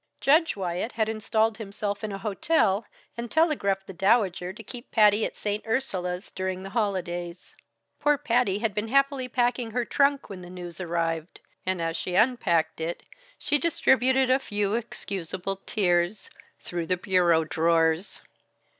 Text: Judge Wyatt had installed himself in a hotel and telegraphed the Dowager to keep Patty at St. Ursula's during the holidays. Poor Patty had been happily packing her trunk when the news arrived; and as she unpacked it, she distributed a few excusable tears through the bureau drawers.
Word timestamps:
Judge 0.19 0.55
Wyatt 0.55 0.93
had 0.93 1.07
installed 1.07 1.59
himself 1.59 2.03
in 2.03 2.11
a 2.11 2.17
hotel 2.17 2.87
and 3.15 3.29
telegraphed 3.29 3.85
the 3.85 3.93
Dowager 3.93 4.51
to 4.51 4.63
keep 4.63 4.89
Patty 4.89 5.27
at 5.27 5.35
St. 5.35 5.63
Ursula's 5.67 6.31
during 6.31 6.63
the 6.63 6.71
holidays. 6.71 7.55
Poor 7.99 8.17
Patty 8.17 8.57
had 8.57 8.73
been 8.73 8.87
happily 8.87 9.27
packing 9.27 9.69
her 9.69 9.85
trunk 9.85 10.27
when 10.27 10.41
the 10.41 10.49
news 10.49 10.81
arrived; 10.81 11.39
and 11.67 11.79
as 11.79 11.95
she 11.95 12.15
unpacked 12.15 12.81
it, 12.81 13.03
she 13.37 13.59
distributed 13.59 14.31
a 14.31 14.39
few 14.39 14.73
excusable 14.73 15.57
tears 15.67 16.31
through 16.59 16.87
the 16.87 16.97
bureau 16.97 17.43
drawers. 17.43 18.21